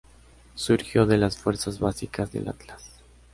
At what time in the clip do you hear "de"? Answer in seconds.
1.05-1.15